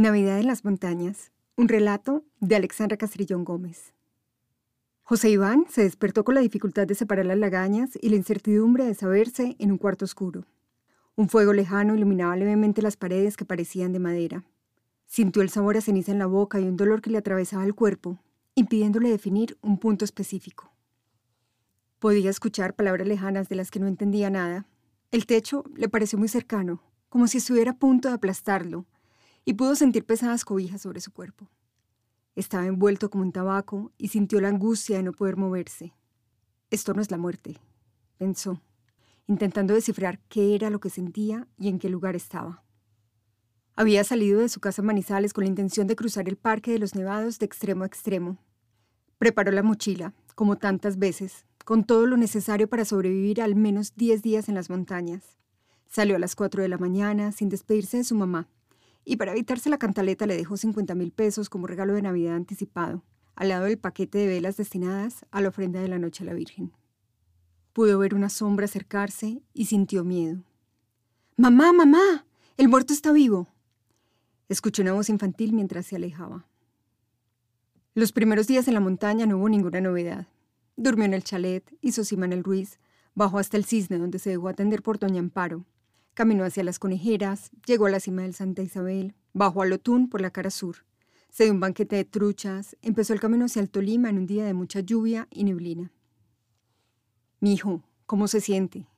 Navidad 0.00 0.40
en 0.40 0.46
las 0.46 0.64
montañas. 0.64 1.30
Un 1.56 1.68
relato 1.68 2.24
de 2.40 2.56
Alexandra 2.56 2.96
Castrillón 2.96 3.44
Gómez. 3.44 3.92
José 5.02 5.28
Iván 5.28 5.66
se 5.68 5.82
despertó 5.82 6.24
con 6.24 6.34
la 6.34 6.40
dificultad 6.40 6.86
de 6.86 6.94
separar 6.94 7.26
las 7.26 7.36
lagañas 7.36 7.98
y 8.00 8.08
la 8.08 8.16
incertidumbre 8.16 8.86
de 8.86 8.94
saberse 8.94 9.56
en 9.58 9.70
un 9.70 9.76
cuarto 9.76 10.06
oscuro. 10.06 10.46
Un 11.16 11.28
fuego 11.28 11.52
lejano 11.52 11.94
iluminaba 11.94 12.34
levemente 12.34 12.80
las 12.80 12.96
paredes 12.96 13.36
que 13.36 13.44
parecían 13.44 13.92
de 13.92 13.98
madera. 13.98 14.44
Sintió 15.04 15.42
el 15.42 15.50
sabor 15.50 15.76
a 15.76 15.82
ceniza 15.82 16.12
en 16.12 16.18
la 16.18 16.24
boca 16.24 16.58
y 16.58 16.64
un 16.66 16.78
dolor 16.78 17.02
que 17.02 17.10
le 17.10 17.18
atravesaba 17.18 17.66
el 17.66 17.74
cuerpo, 17.74 18.18
impidiéndole 18.54 19.10
definir 19.10 19.58
un 19.60 19.76
punto 19.78 20.06
específico. 20.06 20.72
Podía 21.98 22.30
escuchar 22.30 22.74
palabras 22.74 23.06
lejanas 23.06 23.50
de 23.50 23.56
las 23.56 23.70
que 23.70 23.80
no 23.80 23.86
entendía 23.86 24.30
nada. 24.30 24.66
El 25.10 25.26
techo 25.26 25.64
le 25.76 25.90
pareció 25.90 26.18
muy 26.18 26.28
cercano, 26.28 26.82
como 27.10 27.26
si 27.26 27.36
estuviera 27.36 27.72
a 27.72 27.78
punto 27.78 28.08
de 28.08 28.14
aplastarlo, 28.14 28.86
y 29.44 29.54
pudo 29.54 29.74
sentir 29.74 30.04
pesadas 30.04 30.44
cobijas 30.44 30.82
sobre 30.82 31.00
su 31.00 31.12
cuerpo. 31.12 31.48
Estaba 32.34 32.66
envuelto 32.66 33.10
como 33.10 33.24
un 33.24 33.32
tabaco 33.32 33.92
y 33.98 34.08
sintió 34.08 34.40
la 34.40 34.48
angustia 34.48 34.96
de 34.96 35.02
no 35.02 35.12
poder 35.12 35.36
moverse. 35.36 35.94
Esto 36.70 36.94
no 36.94 37.02
es 37.02 37.10
la 37.10 37.18
muerte, 37.18 37.58
pensó, 38.18 38.60
intentando 39.26 39.74
descifrar 39.74 40.20
qué 40.28 40.54
era 40.54 40.70
lo 40.70 40.80
que 40.80 40.90
sentía 40.90 41.48
y 41.58 41.68
en 41.68 41.78
qué 41.78 41.88
lugar 41.88 42.16
estaba. 42.16 42.62
Había 43.74 44.04
salido 44.04 44.40
de 44.40 44.48
su 44.48 44.60
casa 44.60 44.82
Manizales 44.82 45.32
con 45.32 45.44
la 45.44 45.50
intención 45.50 45.86
de 45.86 45.96
cruzar 45.96 46.28
el 46.28 46.36
Parque 46.36 46.72
de 46.72 46.78
los 46.78 46.94
Nevados 46.94 47.38
de 47.38 47.46
extremo 47.46 47.82
a 47.82 47.86
extremo. 47.86 48.38
Preparó 49.18 49.52
la 49.52 49.62
mochila, 49.62 50.12
como 50.34 50.56
tantas 50.56 50.98
veces, 50.98 51.46
con 51.64 51.84
todo 51.84 52.06
lo 52.06 52.16
necesario 52.16 52.68
para 52.68 52.84
sobrevivir 52.84 53.40
al 53.40 53.54
menos 53.54 53.94
10 53.94 54.22
días 54.22 54.48
en 54.48 54.54
las 54.54 54.70
montañas. 54.70 55.36
Salió 55.88 56.16
a 56.16 56.18
las 56.18 56.36
4 56.36 56.62
de 56.62 56.68
la 56.68 56.78
mañana 56.78 57.32
sin 57.32 57.48
despedirse 57.48 57.98
de 57.98 58.04
su 58.04 58.14
mamá, 58.14 58.48
y 59.04 59.16
para 59.16 59.32
evitarse 59.32 59.70
la 59.70 59.78
cantaleta 59.78 60.26
le 60.26 60.36
dejó 60.36 60.56
50 60.56 60.94
mil 60.94 61.12
pesos 61.12 61.48
como 61.48 61.66
regalo 61.66 61.94
de 61.94 62.02
Navidad 62.02 62.36
anticipado, 62.36 63.02
al 63.34 63.48
lado 63.48 63.64
del 63.64 63.78
paquete 63.78 64.18
de 64.18 64.26
velas 64.26 64.56
destinadas 64.56 65.26
a 65.30 65.40
la 65.40 65.48
ofrenda 65.48 65.80
de 65.80 65.88
la 65.88 65.98
noche 65.98 66.24
a 66.24 66.26
la 66.26 66.34
Virgen. 66.34 66.72
Pudo 67.72 67.98
ver 67.98 68.14
una 68.14 68.28
sombra 68.28 68.64
acercarse 68.64 69.42
y 69.54 69.66
sintió 69.66 70.04
miedo. 70.04 70.42
¡Mamá, 71.36 71.72
mamá! 71.72 72.26
¡El 72.56 72.68
muerto 72.68 72.92
está 72.92 73.12
vivo! 73.12 73.48
Escuchó 74.48 74.82
una 74.82 74.92
voz 74.92 75.08
infantil 75.08 75.52
mientras 75.52 75.86
se 75.86 75.96
alejaba. 75.96 76.46
Los 77.94 78.12
primeros 78.12 78.46
días 78.46 78.68
en 78.68 78.74
la 78.74 78.80
montaña 78.80 79.26
no 79.26 79.38
hubo 79.38 79.48
ninguna 79.48 79.80
novedad. 79.80 80.28
Durmió 80.76 81.04
en 81.04 81.14
el 81.14 81.24
chalet, 81.24 81.64
hizo 81.80 82.04
cima 82.04 82.26
el 82.26 82.44
Ruiz, 82.44 82.78
bajó 83.14 83.38
hasta 83.38 83.56
el 83.56 83.64
cisne 83.64 83.98
donde 83.98 84.18
se 84.18 84.30
dejó 84.30 84.48
atender 84.48 84.82
por 84.82 84.98
Doña 84.98 85.20
Amparo, 85.20 85.64
Caminó 86.14 86.44
hacia 86.44 86.64
las 86.64 86.78
conejeras, 86.78 87.50
llegó 87.66 87.86
a 87.86 87.90
la 87.90 88.00
cima 88.00 88.22
del 88.22 88.34
Santa 88.34 88.62
Isabel, 88.62 89.14
bajó 89.32 89.62
al 89.62 89.72
Otún 89.72 90.08
por 90.08 90.20
la 90.20 90.30
cara 90.30 90.50
sur. 90.50 90.84
Se 91.30 91.44
dio 91.44 91.52
un 91.52 91.60
banquete 91.60 91.96
de 91.96 92.04
truchas, 92.04 92.76
empezó 92.82 93.12
el 93.12 93.20
camino 93.20 93.44
hacia 93.44 93.62
el 93.62 93.70
Tolima 93.70 94.10
en 94.10 94.18
un 94.18 94.26
día 94.26 94.44
de 94.44 94.52
mucha 94.52 94.80
lluvia 94.80 95.28
y 95.30 95.44
neblina. 95.44 95.92
Mi 97.38 97.54
hijo, 97.54 97.84
¿cómo 98.06 98.26
se 98.26 98.40
siente? 98.40 98.88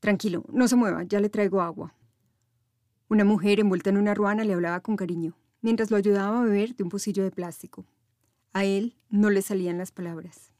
Tranquilo, 0.00 0.44
no 0.52 0.66
se 0.66 0.76
mueva, 0.76 1.04
ya 1.04 1.20
le 1.20 1.28
traigo 1.28 1.62
agua. 1.62 1.94
Una 3.08 3.24
mujer 3.24 3.60
envuelta 3.60 3.90
en 3.90 3.96
una 3.96 4.14
ruana 4.14 4.44
le 4.44 4.52
hablaba 4.52 4.80
con 4.80 4.96
cariño, 4.96 5.36
mientras 5.62 5.90
lo 5.90 5.96
ayudaba 5.96 6.40
a 6.40 6.44
beber 6.44 6.74
de 6.74 6.82
un 6.82 6.90
pocillo 6.90 7.22
de 7.22 7.30
plástico. 7.30 7.86
A 8.52 8.64
él 8.64 8.96
no 9.08 9.30
le 9.30 9.42
salían 9.42 9.78
las 9.78 9.92
palabras. 9.92 10.50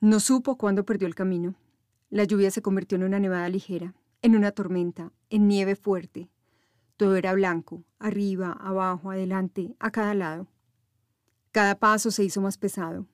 No 0.00 0.20
supo 0.20 0.58
cuándo 0.58 0.84
perdió 0.84 1.08
el 1.08 1.14
camino. 1.14 1.54
La 2.10 2.24
lluvia 2.24 2.50
se 2.50 2.60
convirtió 2.60 2.96
en 2.96 3.04
una 3.04 3.18
nevada 3.18 3.48
ligera 3.48 3.94
en 4.22 4.36
una 4.36 4.52
tormenta, 4.52 5.12
en 5.30 5.48
nieve 5.48 5.76
fuerte. 5.76 6.30
Todo 6.96 7.16
era 7.16 7.34
blanco, 7.34 7.84
arriba, 7.98 8.52
abajo, 8.52 9.10
adelante, 9.10 9.74
a 9.80 9.90
cada 9.90 10.14
lado. 10.14 10.46
Cada 11.50 11.74
paso 11.78 12.10
se 12.10 12.24
hizo 12.24 12.40
más 12.40 12.56
pesado. 12.56 13.06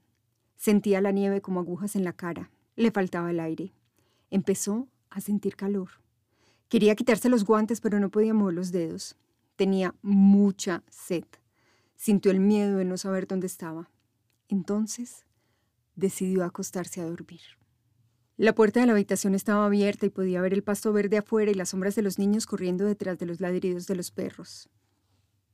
Sentía 0.56 1.00
la 1.00 1.10
nieve 1.10 1.40
como 1.40 1.60
agujas 1.60 1.96
en 1.96 2.04
la 2.04 2.12
cara. 2.12 2.50
Le 2.76 2.90
faltaba 2.90 3.30
el 3.30 3.40
aire. 3.40 3.72
Empezó 4.30 4.88
a 5.10 5.20
sentir 5.20 5.56
calor. 5.56 5.88
Quería 6.68 6.94
quitarse 6.94 7.28
los 7.28 7.44
guantes, 7.44 7.80
pero 7.80 7.98
no 7.98 8.10
podía 8.10 8.34
mover 8.34 8.54
los 8.54 8.70
dedos. 8.70 9.16
Tenía 9.56 9.94
mucha 10.02 10.84
sed. 10.90 11.24
Sintió 11.96 12.30
el 12.30 12.40
miedo 12.40 12.76
de 12.76 12.84
no 12.84 12.96
saber 12.98 13.26
dónde 13.26 13.46
estaba. 13.46 13.90
Entonces 14.48 15.24
decidió 15.96 16.44
acostarse 16.44 17.00
a 17.00 17.06
dormir. 17.06 17.57
La 18.38 18.54
puerta 18.54 18.78
de 18.78 18.86
la 18.86 18.92
habitación 18.92 19.34
estaba 19.34 19.66
abierta 19.66 20.06
y 20.06 20.10
podía 20.10 20.40
ver 20.40 20.54
el 20.54 20.62
pasto 20.62 20.92
verde 20.92 21.18
afuera 21.18 21.50
y 21.50 21.54
las 21.54 21.70
sombras 21.70 21.96
de 21.96 22.02
los 22.02 22.20
niños 22.20 22.46
corriendo 22.46 22.84
detrás 22.84 23.18
de 23.18 23.26
los 23.26 23.40
ladridos 23.40 23.88
de 23.88 23.96
los 23.96 24.12
perros. 24.12 24.68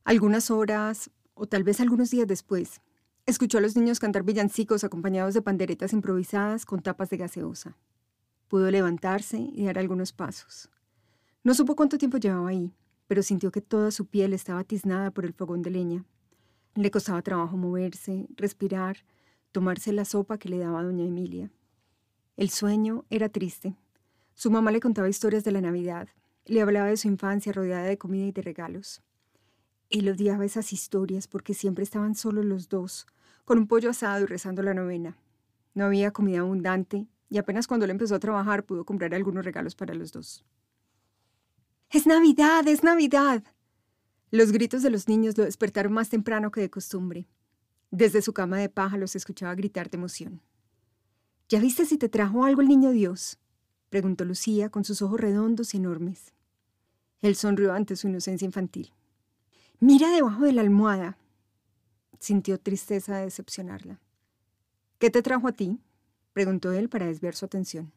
Algunas 0.05 0.50
horas, 0.50 1.11
o 1.33 1.47
tal 1.47 1.65
vez 1.65 1.81
algunos 1.81 2.11
días 2.11 2.28
después, 2.28 2.83
escuchó 3.25 3.56
a 3.56 3.62
los 3.62 3.75
niños 3.75 4.00
cantar 4.00 4.22
villancicos 4.22 4.84
acompañados 4.84 5.33
de 5.33 5.41
panderetas 5.41 5.95
improvisadas 5.95 6.67
con 6.67 6.83
tapas 6.83 7.09
de 7.09 7.17
gaseosa. 7.17 7.78
Pudo 8.49 8.71
levantarse 8.71 9.39
y 9.39 9.65
dar 9.65 9.78
algunos 9.78 10.12
pasos. 10.12 10.69
No 11.43 11.55
supo 11.55 11.77
cuánto 11.77 11.97
tiempo 11.97 12.19
llevaba 12.19 12.51
ahí, 12.51 12.75
pero 13.06 13.22
sintió 13.22 13.51
que 13.51 13.62
toda 13.62 13.93
su 13.93 14.05
piel 14.05 14.34
estaba 14.34 14.62
tiznada 14.62 15.11
por 15.11 15.25
el 15.25 15.33
fogón 15.33 15.62
de 15.62 15.71
leña. 15.71 16.05
Le 16.75 16.91
costaba 16.91 17.22
trabajo 17.22 17.56
moverse, 17.56 18.27
respirar, 18.37 18.99
tomarse 19.53 19.91
la 19.91 20.05
sopa 20.05 20.37
que 20.37 20.51
le 20.51 20.59
daba 20.59 20.83
doña 20.83 21.06
Emilia. 21.06 21.51
El 22.37 22.50
sueño 22.50 23.05
era 23.11 23.28
triste. 23.28 23.77
Su 24.34 24.50
mamá 24.50 24.72
le 24.72 24.81
contaba 24.81 25.09
historias 25.09 25.45
de 25.45 25.53
la 25.53 25.61
Navidad, 25.61 26.09
le 26.47 26.61
hablaba 26.62 26.89
de 26.89 26.97
su 26.97 27.06
infancia 27.06 27.53
rodeada 27.53 27.84
de 27.84 27.97
comida 27.97 28.27
y 28.27 28.33
de 28.33 28.43
regalos. 28.43 29.03
Él 29.89 30.09
odiaba 30.09 30.45
esas 30.45 30.72
historias 30.72 31.28
porque 31.28 31.55
siempre 31.55 31.84
estaban 31.84 32.17
solos 32.17 32.45
los 32.45 32.69
dos, 32.69 33.06
con 33.45 33.59
un 33.59 33.69
pollo 33.69 33.91
asado 33.91 34.25
y 34.25 34.27
rezando 34.27 34.65
la 34.65 34.75
novena. 34.75 35.17
No 35.75 35.84
había 35.84 36.11
comida 36.11 36.41
abundante 36.41 37.06
y 37.31 37.39
apenas 37.39 37.69
cuando 37.69 37.84
él 37.84 37.93
empezó 37.93 38.17
a 38.17 38.21
trabajar 38.21 38.65
pudo 38.65 38.84
comprar 38.84 39.15
algunos 39.15 39.45
regalos 39.45 39.77
para 39.77 39.95
los 39.95 40.11
dos. 40.11 40.45
¡Es 41.91 42.05
Navidad! 42.05 42.66
¡Es 42.66 42.83
Navidad! 42.83 43.45
Los 44.33 44.51
gritos 44.51 44.83
de 44.83 44.91
los 44.91 45.06
niños 45.06 45.39
lo 45.39 45.45
despertaron 45.45 45.93
más 45.93 46.11
temprano 46.11 46.51
que 46.51 46.61
de 46.61 46.71
costumbre. 46.71 47.28
Desde 47.93 48.22
su 48.22 48.33
cama 48.33 48.59
de 48.59 48.69
paja 48.69 48.97
los 48.97 49.15
escuchaba 49.15 49.55
gritar 49.55 49.89
de 49.89 49.99
emoción. 49.99 50.41
¿Ya 51.49 51.60
viste 51.60 51.84
si 51.84 51.99
te 51.99 52.09
trajo 52.09 52.44
algo 52.44 52.62
el 52.62 52.69
niño 52.69 52.91
Dios? 52.91 53.38
preguntó 53.91 54.25
Lucía 54.25 54.71
con 54.71 54.84
sus 54.84 55.03
ojos 55.03 55.21
redondos 55.21 55.75
y 55.75 55.77
enormes. 55.77 56.32
Él 57.21 57.37
sonrió 57.37 57.72
ante 57.72 57.97
su 57.97 58.09
inocencia 58.09 58.47
infantil. 58.47 58.93
Mira 59.78 60.10
debajo 60.10 60.44
de 60.44 60.53
la 60.53 60.62
almohada. 60.62 61.19
Sintió 62.19 62.59
tristeza 62.59 63.16
de 63.16 63.25
decepcionarla. 63.25 64.00
¿Qué 64.99 65.10
te 65.10 65.22
trajo 65.22 65.49
a 65.49 65.53
ti? 65.53 65.78
preguntó 66.33 66.72
él 66.72 66.88
para 66.88 67.06
desviar 67.06 67.34
su 67.34 67.44
atención. 67.44 67.93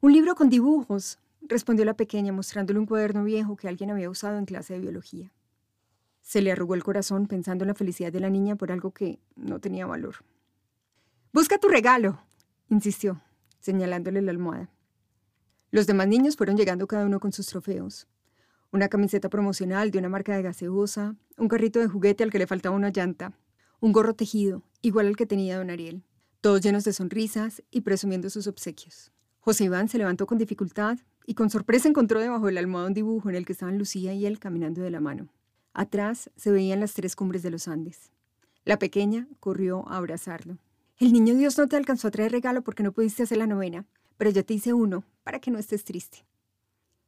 Un 0.00 0.12
libro 0.12 0.34
con 0.34 0.48
dibujos, 0.48 1.18
respondió 1.42 1.84
la 1.84 1.94
pequeña 1.94 2.32
mostrándole 2.32 2.78
un 2.78 2.86
cuaderno 2.86 3.24
viejo 3.24 3.56
que 3.56 3.68
alguien 3.68 3.90
había 3.90 4.10
usado 4.10 4.38
en 4.38 4.46
clase 4.46 4.74
de 4.74 4.80
biología. 4.80 5.32
Se 6.20 6.40
le 6.40 6.52
arrugó 6.52 6.74
el 6.74 6.84
corazón 6.84 7.26
pensando 7.26 7.64
en 7.64 7.68
la 7.68 7.74
felicidad 7.74 8.12
de 8.12 8.20
la 8.20 8.30
niña 8.30 8.56
por 8.56 8.72
algo 8.72 8.92
que 8.92 9.18
no 9.36 9.58
tenía 9.58 9.86
valor. 9.86 10.16
Busca 11.32 11.58
tu 11.58 11.68
regalo, 11.68 12.20
insistió, 12.72 13.20
señalándole 13.60 14.22
la 14.22 14.30
almohada. 14.30 14.70
Los 15.70 15.86
demás 15.86 16.08
niños 16.08 16.36
fueron 16.36 16.56
llegando 16.56 16.86
cada 16.86 17.06
uno 17.06 17.20
con 17.20 17.32
sus 17.32 17.46
trofeos. 17.46 18.08
Una 18.72 18.88
camiseta 18.88 19.28
promocional 19.28 19.90
de 19.90 19.98
una 19.98 20.08
marca 20.08 20.34
de 20.34 20.42
gaseosa, 20.42 21.14
un 21.36 21.48
carrito 21.48 21.80
de 21.80 21.88
juguete 21.88 22.24
al 22.24 22.30
que 22.30 22.38
le 22.38 22.46
faltaba 22.46 22.74
una 22.74 22.90
llanta, 22.90 23.32
un 23.80 23.92
gorro 23.92 24.14
tejido, 24.14 24.62
igual 24.80 25.06
al 25.06 25.16
que 25.16 25.26
tenía 25.26 25.58
don 25.58 25.70
Ariel, 25.70 26.02
todos 26.40 26.62
llenos 26.62 26.84
de 26.84 26.92
sonrisas 26.92 27.62
y 27.70 27.82
presumiendo 27.82 28.30
sus 28.30 28.46
obsequios. 28.46 29.12
José 29.40 29.64
Iván 29.64 29.88
se 29.88 29.98
levantó 29.98 30.26
con 30.26 30.38
dificultad 30.38 30.98
y 31.26 31.34
con 31.34 31.50
sorpresa 31.50 31.88
encontró 31.88 32.20
debajo 32.20 32.46
de 32.46 32.52
la 32.52 32.60
almohada 32.60 32.88
un 32.88 32.94
dibujo 32.94 33.28
en 33.28 33.36
el 33.36 33.44
que 33.44 33.52
estaban 33.52 33.78
Lucía 33.78 34.14
y 34.14 34.24
él 34.24 34.38
caminando 34.38 34.80
de 34.82 34.90
la 34.90 35.00
mano. 35.00 35.28
Atrás 35.74 36.30
se 36.36 36.50
veían 36.50 36.80
las 36.80 36.94
tres 36.94 37.16
cumbres 37.16 37.42
de 37.42 37.50
los 37.50 37.68
Andes. 37.68 38.12
La 38.64 38.78
pequeña 38.78 39.28
corrió 39.40 39.88
a 39.88 39.96
abrazarlo. 39.96 40.58
El 40.98 41.12
niño 41.12 41.34
Dios 41.34 41.58
no 41.58 41.68
te 41.68 41.76
alcanzó 41.76 42.08
a 42.08 42.10
traer 42.10 42.32
regalo 42.32 42.62
porque 42.62 42.82
no 42.82 42.92
pudiste 42.92 43.22
hacer 43.22 43.38
la 43.38 43.46
novena, 43.46 43.86
pero 44.16 44.30
yo 44.30 44.44
te 44.44 44.54
hice 44.54 44.72
uno 44.72 45.04
para 45.24 45.40
que 45.40 45.50
no 45.50 45.58
estés 45.58 45.84
triste. 45.84 46.24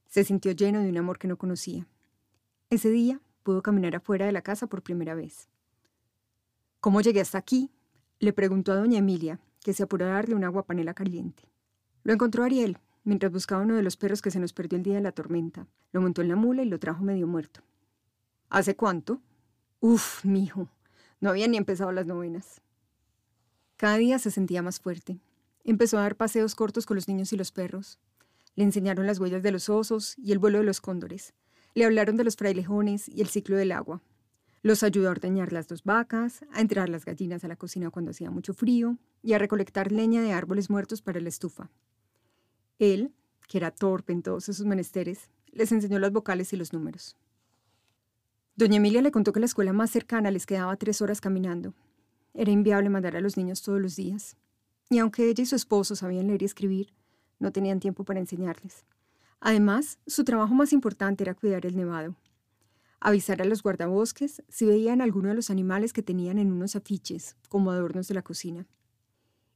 Se 0.08 0.24
sintió 0.24 0.52
lleno 0.52 0.80
de 0.80 0.88
un 0.88 0.96
amor 0.96 1.18
que 1.18 1.28
no 1.28 1.36
conocía. 1.36 1.86
Ese 2.70 2.90
día 2.90 3.20
pudo 3.42 3.62
caminar 3.62 3.94
afuera 3.94 4.26
de 4.26 4.32
la 4.32 4.42
casa 4.42 4.66
por 4.66 4.82
primera 4.82 5.14
vez. 5.14 5.48
¿Cómo 6.80 7.00
llegué 7.00 7.20
hasta 7.20 7.38
aquí? 7.38 7.70
Le 8.18 8.32
preguntó 8.32 8.72
a 8.72 8.76
doña 8.76 8.98
Emilia, 8.98 9.40
que 9.62 9.72
se 9.72 9.82
apuró 9.82 10.06
a 10.06 10.10
darle 10.10 10.34
un 10.34 10.44
agua 10.44 10.66
panela 10.66 10.94
caliente. 10.94 11.44
Lo 12.02 12.12
encontró 12.12 12.44
Ariel, 12.44 12.78
mientras 13.04 13.32
buscaba 13.32 13.62
uno 13.62 13.76
de 13.76 13.82
los 13.82 13.96
perros 13.96 14.22
que 14.22 14.30
se 14.30 14.40
nos 14.40 14.52
perdió 14.52 14.76
el 14.76 14.82
día 14.82 14.94
de 14.94 15.00
la 15.00 15.12
tormenta. 15.12 15.66
Lo 15.92 16.00
montó 16.00 16.22
en 16.22 16.28
la 16.28 16.36
mula 16.36 16.62
y 16.62 16.68
lo 16.68 16.78
trajo 16.78 17.02
medio 17.02 17.26
muerto. 17.26 17.60
¿Hace 18.50 18.76
cuánto? 18.76 19.20
Uf, 19.80 20.24
mijo. 20.24 20.68
No 21.20 21.30
había 21.30 21.48
ni 21.48 21.56
empezado 21.56 21.92
las 21.92 22.06
novenas. 22.06 22.60
Cada 23.76 23.96
día 23.96 24.18
se 24.18 24.30
sentía 24.30 24.62
más 24.62 24.80
fuerte. 24.80 25.18
Empezó 25.64 25.98
a 25.98 26.02
dar 26.02 26.16
paseos 26.16 26.54
cortos 26.54 26.86
con 26.86 26.94
los 26.94 27.08
niños 27.08 27.32
y 27.32 27.36
los 27.36 27.50
perros. 27.50 27.98
Le 28.54 28.64
enseñaron 28.64 29.06
las 29.06 29.18
huellas 29.18 29.42
de 29.42 29.50
los 29.50 29.68
osos 29.68 30.16
y 30.18 30.32
el 30.32 30.38
vuelo 30.38 30.58
de 30.58 30.64
los 30.64 30.80
cóndores. 30.80 31.34
Le 31.74 31.84
hablaron 31.84 32.16
de 32.16 32.24
los 32.24 32.36
frailejones 32.36 33.08
y 33.08 33.20
el 33.20 33.28
ciclo 33.28 33.56
del 33.56 33.72
agua. 33.72 34.00
Los 34.62 34.82
ayudó 34.82 35.08
a 35.08 35.10
ordeñar 35.10 35.52
las 35.52 35.68
dos 35.68 35.82
vacas, 35.84 36.44
a 36.52 36.60
entrar 36.60 36.88
las 36.88 37.04
gallinas 37.04 37.44
a 37.44 37.48
la 37.48 37.56
cocina 37.56 37.90
cuando 37.90 38.12
hacía 38.12 38.30
mucho 38.30 38.54
frío 38.54 38.96
y 39.22 39.32
a 39.32 39.38
recolectar 39.38 39.90
leña 39.90 40.22
de 40.22 40.32
árboles 40.32 40.70
muertos 40.70 41.02
para 41.02 41.20
la 41.20 41.28
estufa. 41.28 41.68
Él, 42.78 43.12
que 43.48 43.58
era 43.58 43.72
torpe 43.72 44.12
en 44.12 44.22
todos 44.22 44.48
esos 44.48 44.64
menesteres, 44.64 45.28
les 45.50 45.72
enseñó 45.72 45.98
las 45.98 46.12
vocales 46.12 46.52
y 46.52 46.56
los 46.56 46.72
números. 46.72 47.16
Doña 48.56 48.76
Emilia 48.76 49.02
le 49.02 49.10
contó 49.10 49.32
que 49.32 49.40
la 49.40 49.46
escuela 49.46 49.72
más 49.72 49.90
cercana 49.90 50.30
les 50.30 50.46
quedaba 50.46 50.76
tres 50.76 51.02
horas 51.02 51.20
caminando. 51.20 51.74
Era 52.34 52.50
inviable 52.50 52.90
mandar 52.90 53.16
a 53.16 53.20
los 53.20 53.36
niños 53.36 53.62
todos 53.62 53.80
los 53.80 53.96
días. 53.96 54.36
Y 54.90 54.98
aunque 54.98 55.28
ella 55.28 55.42
y 55.42 55.46
su 55.46 55.56
esposo 55.56 55.96
sabían 55.96 56.26
leer 56.26 56.42
y 56.42 56.44
escribir, 56.44 56.92
no 57.38 57.52
tenían 57.52 57.80
tiempo 57.80 58.04
para 58.04 58.20
enseñarles. 58.20 58.84
Además, 59.40 59.98
su 60.06 60.24
trabajo 60.24 60.54
más 60.54 60.72
importante 60.72 61.22
era 61.22 61.34
cuidar 61.34 61.66
el 61.66 61.76
nevado, 61.76 62.16
avisar 63.00 63.42
a 63.42 63.44
los 63.44 63.62
guardabosques 63.62 64.42
si 64.48 64.64
veían 64.64 65.00
alguno 65.00 65.28
de 65.28 65.34
los 65.34 65.50
animales 65.50 65.92
que 65.92 66.02
tenían 66.02 66.38
en 66.38 66.50
unos 66.50 66.76
afiches, 66.76 67.36
como 67.48 67.70
adornos 67.70 68.08
de 68.08 68.14
la 68.14 68.22
cocina. 68.22 68.66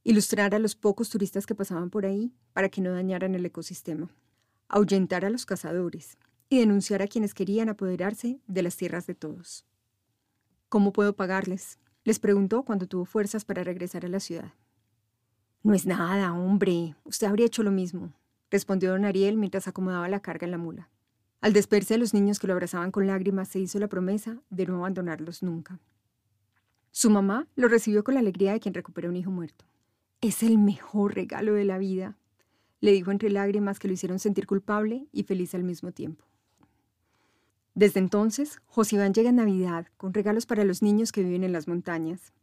Ilustrar 0.03 0.55
a 0.55 0.59
los 0.59 0.75
pocos 0.75 1.09
turistas 1.09 1.45
que 1.45 1.55
pasaban 1.55 1.89
por 1.89 2.05
ahí 2.05 2.31
para 2.53 2.69
que 2.69 2.81
no 2.81 2.91
dañaran 2.91 3.35
el 3.35 3.45
ecosistema. 3.45 4.13
Ahuyentar 4.67 5.25
a 5.25 5.29
los 5.29 5.45
cazadores 5.45 6.17
y 6.47 6.59
denunciar 6.59 7.01
a 7.01 7.07
quienes 7.07 7.33
querían 7.33 7.69
apoderarse 7.69 8.39
de 8.47 8.63
las 8.63 8.77
tierras 8.77 9.07
de 9.07 9.15
todos. 9.15 9.65
¿Cómo 10.69 10.93
puedo 10.93 11.15
pagarles? 11.15 11.79
Les 12.09 12.17
preguntó 12.17 12.63
cuando 12.63 12.87
tuvo 12.87 13.05
fuerzas 13.05 13.45
para 13.45 13.63
regresar 13.63 14.03
a 14.03 14.09
la 14.09 14.19
ciudad. 14.19 14.51
No 15.61 15.75
es 15.75 15.85
nada, 15.85 16.33
hombre. 16.33 16.95
Usted 17.03 17.27
habría 17.27 17.45
hecho 17.45 17.61
lo 17.61 17.69
mismo, 17.69 18.13
respondió 18.49 18.89
don 18.89 19.05
Ariel 19.05 19.37
mientras 19.37 19.67
acomodaba 19.67 20.09
la 20.09 20.19
carga 20.19 20.45
en 20.45 20.49
la 20.49 20.57
mula. 20.57 20.89
Al 21.39 21.53
despedirse 21.53 21.93
de 21.93 21.99
los 21.99 22.15
niños 22.15 22.39
que 22.39 22.47
lo 22.47 22.53
abrazaban 22.53 22.89
con 22.89 23.05
lágrimas, 23.05 23.49
se 23.49 23.59
hizo 23.59 23.77
la 23.77 23.89
promesa 23.89 24.41
de 24.49 24.65
no 24.65 24.77
abandonarlos 24.77 25.43
nunca. 25.43 25.79
Su 26.89 27.11
mamá 27.11 27.47
lo 27.55 27.67
recibió 27.67 28.03
con 28.03 28.15
la 28.15 28.21
alegría 28.21 28.53
de 28.53 28.59
quien 28.59 28.73
recupera 28.73 29.07
un 29.07 29.15
hijo 29.15 29.29
muerto. 29.29 29.65
Es 30.19 30.41
el 30.41 30.57
mejor 30.57 31.13
regalo 31.13 31.53
de 31.53 31.65
la 31.65 31.77
vida, 31.77 32.17
le 32.81 32.91
dijo 32.91 33.11
entre 33.11 33.29
lágrimas 33.29 33.77
que 33.77 33.87
lo 33.87 33.93
hicieron 33.93 34.17
sentir 34.17 34.47
culpable 34.47 35.05
y 35.11 35.25
feliz 35.25 35.53
al 35.53 35.63
mismo 35.63 35.91
tiempo. 35.91 36.25
Desde 37.79 38.01
entonces, 38.01 38.59
Josiván 38.65 39.13
llega 39.13 39.29
en 39.29 39.37
Navidad 39.37 39.87
con 39.95 40.13
regalos 40.13 40.45
para 40.45 40.65
los 40.65 40.81
niños 40.81 41.13
que 41.13 41.23
viven 41.23 41.45
en 41.45 41.53
las 41.53 41.69
montañas. 41.69 42.33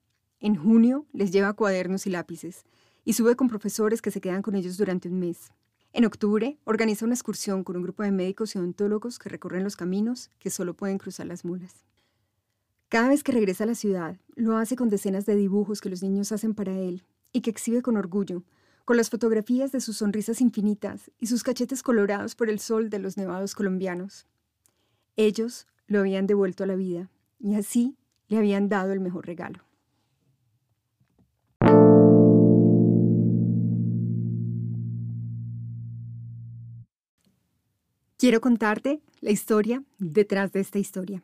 En 0.40 0.56
junio 0.56 1.04
les 1.12 1.30
lleva 1.30 1.52
cuadernos 1.52 2.06
y 2.06 2.10
lápices 2.10 2.64
y 3.04 3.12
sube 3.12 3.36
con 3.36 3.50
profesores 3.50 4.00
que 4.00 4.10
se 4.10 4.22
quedan 4.22 4.40
con 4.40 4.54
ellos 4.54 4.78
durante 4.78 5.10
un 5.10 5.18
mes. 5.18 5.52
En 5.92 6.06
octubre, 6.06 6.56
organiza 6.64 7.04
una 7.04 7.12
excursión 7.12 7.64
con 7.64 7.76
un 7.76 7.82
grupo 7.82 8.02
de 8.02 8.12
médicos 8.12 8.54
y 8.54 8.58
odontólogos 8.58 9.18
que 9.18 9.28
recorren 9.28 9.62
los 9.62 9.76
caminos 9.76 10.30
que 10.38 10.48
solo 10.48 10.72
pueden 10.72 10.96
cruzar 10.96 11.26
las 11.26 11.44
mulas. 11.44 11.84
Cada 12.88 13.10
vez 13.10 13.22
que 13.22 13.32
regresa 13.32 13.64
a 13.64 13.66
la 13.66 13.74
ciudad, 13.74 14.16
lo 14.36 14.56
hace 14.56 14.74
con 14.74 14.88
decenas 14.88 15.26
de 15.26 15.36
dibujos 15.36 15.82
que 15.82 15.90
los 15.90 16.02
niños 16.02 16.32
hacen 16.32 16.54
para 16.54 16.72
él 16.72 17.04
y 17.34 17.42
que 17.42 17.50
exhibe 17.50 17.82
con 17.82 17.98
orgullo, 17.98 18.42
con 18.86 18.96
las 18.96 19.10
fotografías 19.10 19.70
de 19.70 19.82
sus 19.82 19.98
sonrisas 19.98 20.40
infinitas 20.40 21.10
y 21.20 21.26
sus 21.26 21.42
cachetes 21.42 21.82
colorados 21.82 22.34
por 22.34 22.48
el 22.48 22.58
sol 22.58 22.88
de 22.88 23.00
los 23.00 23.18
nevados 23.18 23.54
colombianos. 23.54 24.26
Ellos 25.16 25.66
lo 25.86 26.00
habían 26.00 26.26
devuelto 26.26 26.64
a 26.64 26.66
la 26.66 26.76
vida 26.76 27.10
y 27.38 27.54
así 27.54 27.96
le 28.28 28.36
habían 28.36 28.68
dado 28.68 28.92
el 28.92 29.00
mejor 29.00 29.26
regalo. 29.26 29.64
Quiero 38.18 38.40
contarte 38.40 39.00
la 39.20 39.30
historia 39.30 39.82
detrás 39.98 40.52
de 40.52 40.60
esta 40.60 40.78
historia. 40.78 41.22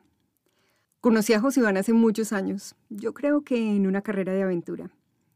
Conocí 1.00 1.32
a 1.32 1.42
Iván 1.56 1.76
hace 1.76 1.92
muchos 1.92 2.32
años, 2.32 2.76
yo 2.88 3.12
creo 3.12 3.42
que 3.42 3.56
en 3.56 3.86
una 3.86 4.02
carrera 4.02 4.32
de 4.32 4.42
aventura, 4.42 4.90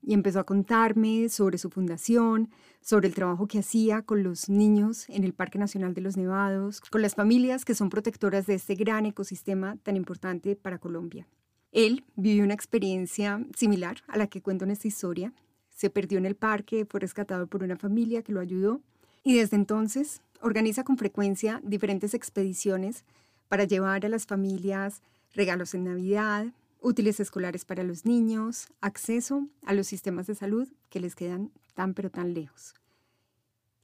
y 0.06 0.14
empezó 0.14 0.38
a 0.38 0.44
contarme 0.44 1.28
sobre 1.28 1.58
su 1.58 1.68
fundación, 1.68 2.48
sobre 2.80 3.08
el 3.08 3.14
trabajo 3.14 3.48
que 3.48 3.58
hacía 3.58 4.02
con 4.02 4.22
los 4.22 4.48
niños 4.48 5.08
en 5.08 5.24
el 5.24 5.34
Parque 5.34 5.58
Nacional 5.58 5.94
de 5.94 6.00
los 6.00 6.16
Nevados, 6.16 6.80
con 6.80 7.02
las 7.02 7.16
familias 7.16 7.64
que 7.64 7.74
son 7.74 7.90
protectoras 7.90 8.46
de 8.46 8.54
este 8.54 8.76
gran 8.76 9.04
ecosistema 9.04 9.76
tan 9.82 9.96
importante 9.96 10.54
para 10.54 10.78
Colombia. 10.78 11.26
Él 11.72 12.04
vivió 12.14 12.44
una 12.44 12.54
experiencia 12.54 13.44
similar 13.56 13.96
a 14.06 14.16
la 14.16 14.28
que 14.28 14.40
cuento 14.40 14.64
en 14.64 14.70
esta 14.70 14.86
historia. 14.86 15.32
Se 15.70 15.90
perdió 15.90 16.18
en 16.18 16.26
el 16.26 16.36
parque, 16.36 16.86
fue 16.88 17.00
rescatado 17.00 17.48
por 17.48 17.64
una 17.64 17.76
familia 17.76 18.22
que 18.22 18.32
lo 18.32 18.38
ayudó 18.40 18.80
y 19.24 19.36
desde 19.36 19.56
entonces 19.56 20.22
organiza 20.40 20.84
con 20.84 20.98
frecuencia 20.98 21.60
diferentes 21.64 22.14
expediciones 22.14 23.04
para 23.48 23.64
llevar 23.64 24.06
a 24.06 24.08
las 24.08 24.24
familias 24.24 25.02
regalos 25.34 25.74
en 25.74 25.84
Navidad, 25.84 26.46
útiles 26.86 27.18
escolares 27.18 27.64
para 27.64 27.82
los 27.82 28.04
niños, 28.04 28.68
acceso 28.80 29.48
a 29.64 29.74
los 29.74 29.88
sistemas 29.88 30.28
de 30.28 30.36
salud 30.36 30.68
que 30.88 31.00
les 31.00 31.16
quedan 31.16 31.50
tan 31.74 31.94
pero 31.94 32.12
tan 32.12 32.32
lejos. 32.32 32.74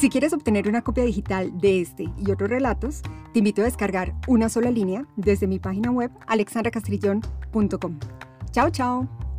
Si 0.01 0.09
quieres 0.09 0.33
obtener 0.33 0.67
una 0.67 0.81
copia 0.81 1.05
digital 1.05 1.59
de 1.61 1.83
este 1.83 2.05
y 2.17 2.31
otros 2.31 2.49
relatos, 2.49 3.03
te 3.35 3.41
invito 3.41 3.61
a 3.61 3.67
descargar 3.67 4.15
una 4.29 4.49
sola 4.49 4.71
línea 4.71 5.07
desde 5.17 5.47
mi 5.47 5.59
página 5.59 5.91
web 5.91 6.11
alexandracastrillón.com. 6.27 7.99
Chao, 8.51 8.71
chao. 8.71 9.30